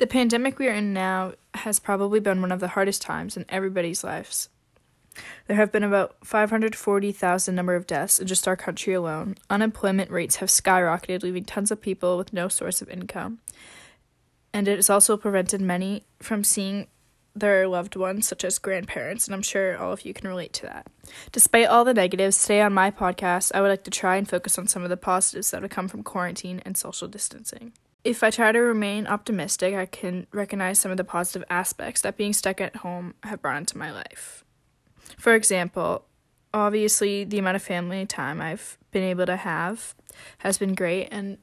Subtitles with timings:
[0.00, 3.44] The pandemic we are in now has probably been one of the hardest times in
[3.50, 4.48] everybody's lives.
[5.46, 9.34] There have been about 540,000 number of deaths in just our country alone.
[9.50, 13.40] Unemployment rates have skyrocketed, leaving tons of people with no source of income.
[14.54, 16.86] And it has also prevented many from seeing
[17.34, 20.62] their loved ones, such as grandparents, and I'm sure all of you can relate to
[20.62, 20.86] that.
[21.30, 24.58] Despite all the negatives, today on my podcast, I would like to try and focus
[24.58, 27.74] on some of the positives that have come from quarantine and social distancing.
[28.02, 32.16] If I try to remain optimistic, I can recognize some of the positive aspects that
[32.16, 34.44] being stuck at home have brought into my life.
[35.18, 36.06] For example,
[36.54, 39.94] obviously, the amount of family time I've been able to have
[40.38, 41.38] has been great, and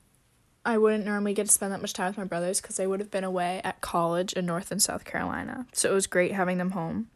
[0.65, 2.99] I wouldn't normally get to spend that much time with my brothers because they would
[2.99, 5.67] have been away at college in North and South Carolina.
[5.73, 7.09] So it was great having them home.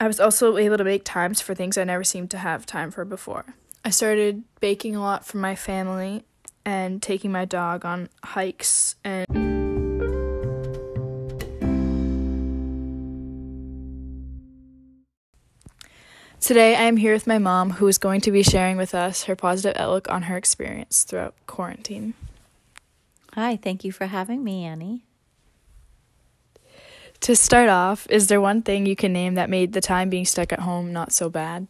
[0.00, 2.90] I was also able to make times for things I never seemed to have time
[2.90, 3.54] for before.
[3.84, 6.24] I started baking a lot for my family
[6.64, 9.26] and taking my dog on hikes and
[16.40, 19.24] Today, I am here with my mom, who is going to be sharing with us
[19.24, 22.14] her positive outlook on her experience throughout quarantine.
[23.34, 25.04] Hi, thank you for having me, Annie.
[27.20, 30.24] To start off, is there one thing you can name that made the time being
[30.24, 31.68] stuck at home not so bad?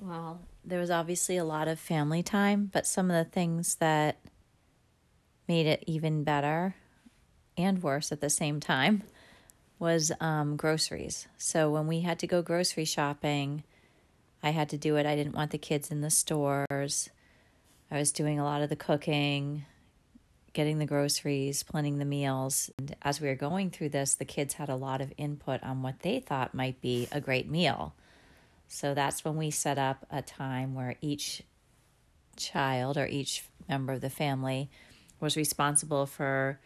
[0.00, 4.18] Well, there was obviously a lot of family time, but some of the things that
[5.46, 6.74] made it even better
[7.56, 9.02] and worse at the same time
[9.78, 11.26] was um, groceries.
[11.38, 13.64] So when we had to go grocery shopping,
[14.42, 15.06] I had to do it.
[15.06, 17.08] I didn't want the kids in the stores.
[17.90, 19.64] I was doing a lot of the cooking,
[20.52, 22.70] getting the groceries, planning the meals.
[22.78, 25.82] And as we were going through this, the kids had a lot of input on
[25.82, 27.94] what they thought might be a great meal.
[28.68, 31.42] So that's when we set up a time where each
[32.36, 34.70] child or each member of the family
[35.20, 36.60] was responsible for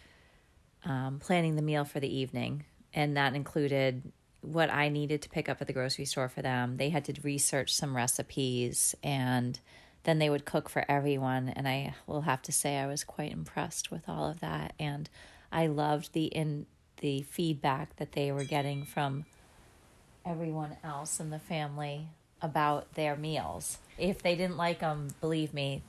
[0.84, 2.64] um, planning the meal for the evening.
[2.92, 6.76] And that included what I needed to pick up at the grocery store for them.
[6.76, 9.58] They had to research some recipes and
[10.02, 11.48] then they would cook for everyone.
[11.48, 14.74] And I will have to say I was quite impressed with all of that.
[14.78, 15.08] And
[15.52, 16.66] I loved the in
[16.98, 19.24] the feedback that they were getting from
[20.24, 22.08] everyone else in the family
[22.40, 23.78] about their meals.
[23.98, 25.82] If they didn't like them, believe me,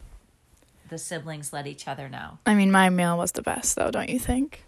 [0.89, 2.37] the siblings let each other know.
[2.45, 4.65] I mean, my meal was the best, though, don't you think?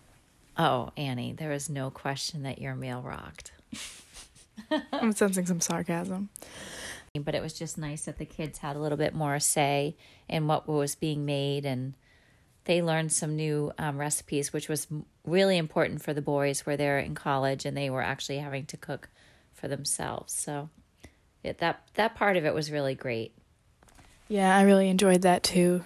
[0.58, 3.52] Oh, Annie, there is no question that your meal rocked.
[4.92, 6.30] I'm sensing some sarcasm.
[7.14, 9.96] But it was just nice that the kids had a little bit more say
[10.28, 11.94] in what was being made, and
[12.66, 14.88] they learned some new um, recipes, which was
[15.24, 18.78] really important for the boys where they're in college and they were actually having to
[18.78, 19.10] cook
[19.56, 20.34] for themselves.
[20.34, 20.70] So
[21.44, 23.34] it, that that part of it was really great.
[24.28, 25.84] Yeah, I really enjoyed that too.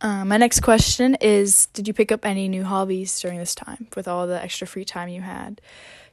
[0.00, 3.88] Uh, my next question is Did you pick up any new hobbies during this time
[3.94, 5.60] with all the extra free time you had?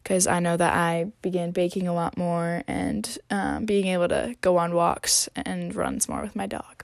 [0.03, 4.35] Because I know that I began baking a lot more and um, being able to
[4.41, 6.83] go on walks and runs more with my dog.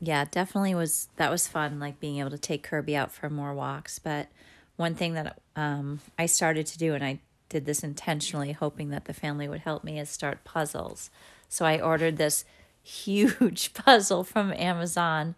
[0.00, 3.54] Yeah, definitely was that was fun, like being able to take Kirby out for more
[3.54, 3.98] walks.
[3.98, 4.28] But
[4.76, 7.20] one thing that um, I started to do, and I
[7.52, 11.10] did this intentionally, hoping that the family would help me, is start puzzles.
[11.48, 12.44] So I ordered this
[12.82, 15.36] huge puzzle from Amazon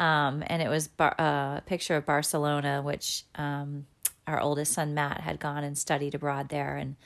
[0.00, 3.86] um, and it was bar- uh, a picture of Barcelona, which um,
[4.26, 6.96] our oldest son Matt had gone and studied abroad there, and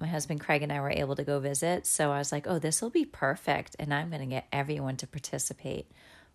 [0.00, 1.86] my husband Craig and I were able to go visit.
[1.86, 4.96] So I was like, "Oh, this will be perfect," and I'm going to get everyone
[4.96, 5.86] to participate.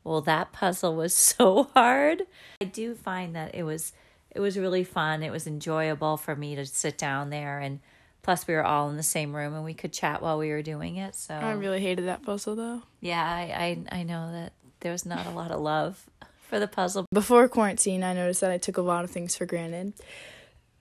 [0.06, 2.24] Well, that puzzle was so hard.
[2.62, 3.92] I do find that it was
[4.32, 5.24] it was really fun.
[5.24, 7.80] It was enjoyable for me to sit down there and
[8.24, 10.62] plus we were all in the same room and we could chat while we were
[10.62, 11.16] doing it.
[11.16, 12.84] So I really hated that puzzle though.
[13.00, 16.06] Yeah, I I, I know that there was not a lot of love
[16.48, 17.06] for the puzzle.
[17.12, 19.94] Before quarantine, I noticed that I took a lot of things for granted.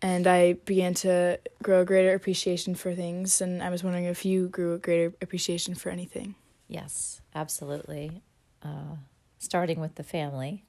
[0.03, 3.43] And I began to grow a greater appreciation for things.
[3.43, 6.37] And I was wondering if you grew a greater appreciation for anything.
[6.69, 8.23] Yes, absolutely.
[8.63, 8.97] Uh,
[9.39, 10.65] starting with the family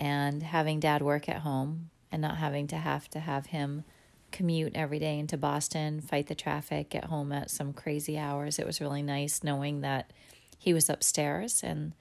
[0.00, 3.84] and having dad work at home and not having to have to have him
[4.32, 8.58] commute every day into Boston, fight the traffic, get home at some crazy hours.
[8.58, 10.12] It was really nice knowing that
[10.58, 11.92] he was upstairs and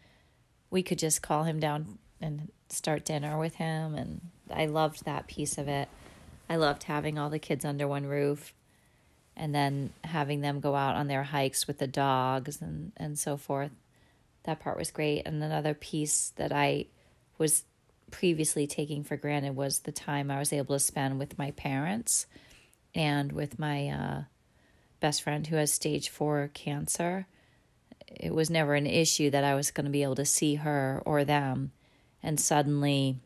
[0.70, 5.28] we could just call him down and start dinner with him and I loved that
[5.28, 5.90] piece of it.
[6.50, 8.54] I loved having all the kids under one roof
[9.36, 13.38] and then having them go out on their hikes with the dogs and and so
[13.38, 13.72] forth.
[14.44, 15.24] That part was great.
[15.26, 16.88] And another piece that I
[17.38, 17.64] was
[18.12, 22.26] previously taking for granted was the time I was able to spend with my parents
[22.96, 24.24] and with my uh,
[25.00, 27.28] best friend who has stage four cancer
[28.10, 31.02] it was never an issue that I was going to be able to see her
[31.06, 31.72] or them.
[32.24, 33.20] And suddenly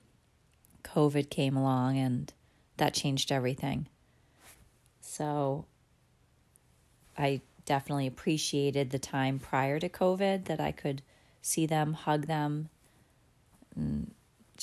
[0.84, 2.32] COVID came along and
[2.78, 3.88] that changed everything.
[5.02, 5.66] So
[7.18, 11.02] I definitely appreciated the time prior to COVID that I could
[11.42, 12.70] see them, hug them,
[13.76, 14.14] and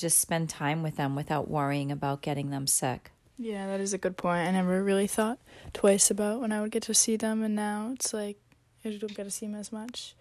[0.00, 3.11] just spend time with them without worrying about getting them sick.
[3.38, 4.47] Yeah, that is a good point.
[4.47, 5.38] I never really thought
[5.73, 8.37] twice about when I would get to see them, and now it's like
[8.85, 10.14] I don't get to see them as much.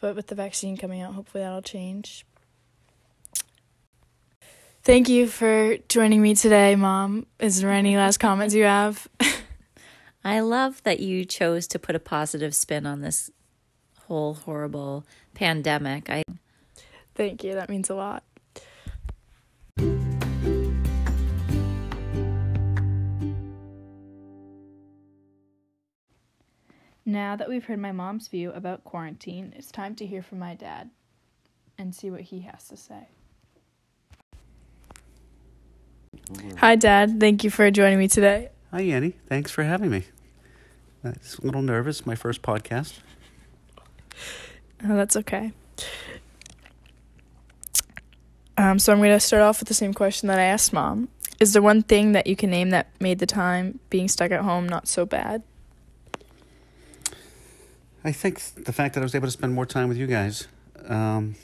[0.00, 2.24] But with the vaccine coming out, hopefully that'll change.
[4.82, 7.26] Thank you for joining me today, Mom.
[7.40, 9.08] Is there any last comments you have?
[10.24, 13.30] I love that you chose to put a positive spin on this
[14.06, 15.04] whole horrible
[15.34, 16.08] pandemic.
[16.08, 16.22] I
[17.14, 17.54] Thank you.
[17.54, 18.22] That means a lot.
[27.16, 30.54] Now that we've heard my mom's view about quarantine, it's time to hear from my
[30.54, 30.90] dad
[31.78, 33.08] and see what he has to say.
[36.58, 37.18] Hi, Dad.
[37.18, 38.50] Thank you for joining me today.
[38.70, 39.14] Hi, Annie.
[39.30, 40.04] Thanks for having me.
[41.02, 42.98] I'm a little nervous, my first podcast.
[44.84, 45.52] Oh, that's okay.
[48.58, 51.08] Um, so I'm going to start off with the same question that I asked Mom.
[51.40, 54.42] Is there one thing that you can name that made the time being stuck at
[54.42, 55.42] home not so bad?
[58.06, 60.46] I think the fact that I was able to spend more time with you guys,
[60.86, 61.34] um,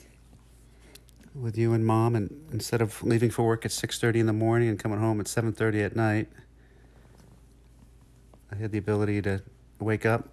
[1.35, 4.33] with you and mom, and instead of leaving for work at six thirty in the
[4.33, 6.29] morning and coming home at seven thirty at night,
[8.53, 9.43] I had the ability to
[9.81, 10.29] wake up,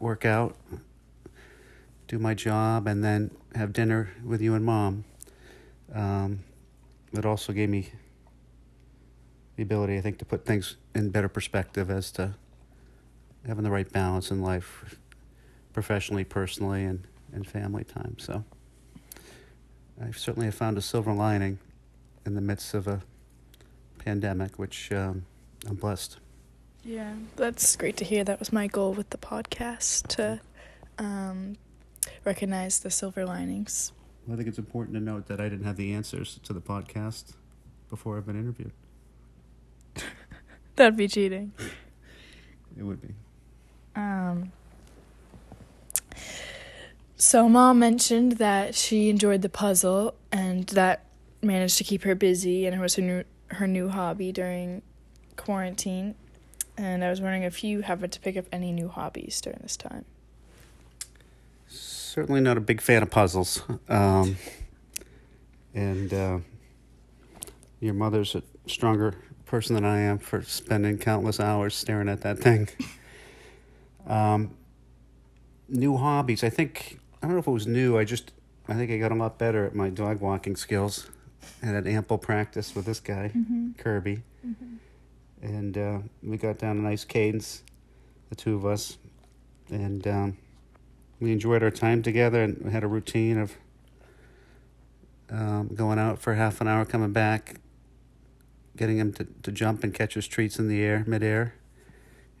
[0.00, 0.56] work out,
[2.08, 5.04] do my job, and then have dinner with you and mom.
[5.94, 6.40] Um,
[7.12, 7.92] it also gave me
[9.54, 12.34] the ability, I think, to put things in better perspective as to
[13.46, 14.98] having the right balance in life,
[15.72, 18.16] professionally, personally, and, and family time.
[18.18, 18.44] So
[20.02, 21.58] I certainly have found a silver lining
[22.24, 23.02] in the midst of a
[23.98, 25.24] pandemic, which um,
[25.68, 26.18] I'm blessed.
[26.84, 28.24] Yeah, that's great to hear.
[28.24, 30.40] That was my goal with the podcast to
[30.98, 31.56] um,
[32.24, 33.92] recognize the silver linings.
[34.30, 37.34] I think it's important to note that I didn't have the answers to the podcast
[37.90, 38.72] before I've been interviewed.
[40.76, 41.52] That'd be cheating.
[42.78, 43.14] It would be.
[43.96, 44.52] Um,
[47.16, 51.06] so, mom mentioned that she enjoyed the puzzle and that
[51.42, 54.82] managed to keep her busy, and it was her new, her new hobby during
[55.36, 56.14] quarantine.
[56.76, 59.78] And I was wondering if you happened to pick up any new hobbies during this
[59.78, 60.04] time.
[61.68, 63.62] Certainly not a big fan of puzzles.
[63.88, 64.36] Um,
[65.74, 66.38] and uh,
[67.80, 69.14] your mother's a stronger
[69.46, 72.68] person than I am for spending countless hours staring at that thing.
[74.06, 74.56] Um,
[75.68, 76.44] new hobbies.
[76.44, 77.98] I think, I don't know if it was new.
[77.98, 78.32] I just,
[78.68, 81.08] I think I got a lot better at my dog walking skills.
[81.62, 83.32] and had ample practice with this guy,
[83.78, 84.22] Kirby.
[85.42, 87.62] And uh, we got down a nice cadence,
[88.30, 88.98] the two of us.
[89.68, 90.36] And um,
[91.20, 93.54] we enjoyed our time together and had a routine of
[95.30, 97.56] um, going out for half an hour, coming back,
[98.76, 101.54] getting him to, to jump and catch his treats in the air, midair,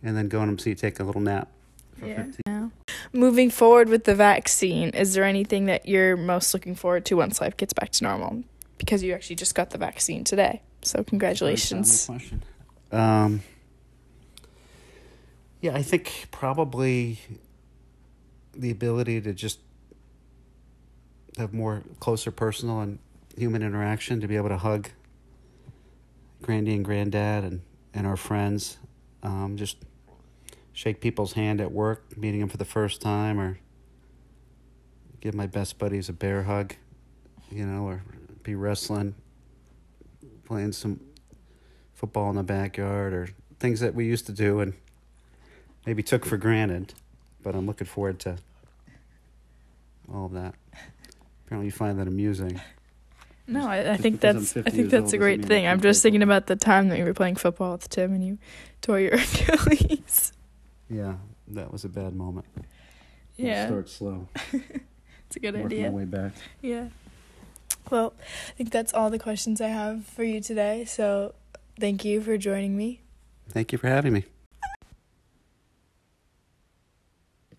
[0.02, 1.50] and then going to see take a little nap.
[1.98, 2.24] For Yeah.
[2.24, 2.70] 15 Now,
[3.12, 7.40] moving forward with the vaccine, is there anything that you're most looking forward to once
[7.40, 8.44] life gets back to normal?
[8.78, 10.62] Because you actually just got the vaccine today.
[10.82, 12.06] So, congratulations.
[12.06, 12.42] Very question.
[12.92, 13.42] Um,
[15.60, 17.18] yeah, I think probably
[18.54, 19.58] the ability to just
[21.38, 22.98] have more closer personal and
[23.36, 24.88] human interaction to be able to hug
[26.42, 27.60] Grandy and Granddad and,
[27.92, 28.78] and our friends.
[29.22, 29.78] Um, just
[30.76, 33.58] shake people's hand at work, meeting them for the first time, or
[35.22, 36.74] give my best buddies a bear hug,
[37.50, 38.02] you know, or
[38.42, 39.14] be wrestling,
[40.44, 41.00] playing some
[41.94, 44.74] football in the backyard, or things that we used to do and
[45.86, 46.92] maybe took for granted.
[47.42, 48.36] But I'm looking forward to
[50.12, 50.54] all of that.
[51.46, 52.60] Apparently, you find that amusing.
[53.46, 55.66] No, I, I think that's I think that's a great thing.
[55.66, 58.22] I'm just play thinking about the time that you were playing football with Tim and
[58.22, 58.38] you
[58.82, 60.32] tore your Achilles.
[60.88, 61.14] Yeah,
[61.48, 62.46] that was a bad moment.
[63.36, 64.28] yeah, Start slow.
[64.52, 65.90] it's a good Work idea.
[65.90, 66.32] my way back.
[66.62, 66.88] Yeah.
[67.90, 68.14] Well,
[68.48, 70.84] I think that's all the questions I have for you today.
[70.84, 71.34] So,
[71.78, 73.00] thank you for joining me.
[73.48, 74.24] Thank you for having me.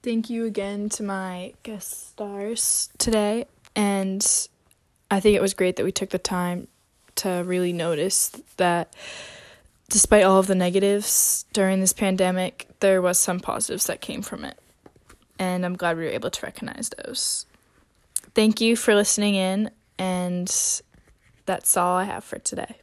[0.03, 3.46] Thank you again to my guest stars today.
[3.75, 4.25] And
[5.12, 6.67] I think it was great that we took the time
[7.15, 8.93] to really notice that
[9.89, 14.46] despite all of the negatives during this pandemic, there was some positives that came from
[14.46, 14.60] it.
[15.39, 17.46] And I'm glad we were able to recognize those.
[18.34, 20.48] Thank you for listening in and
[21.46, 22.75] that's all I have for today.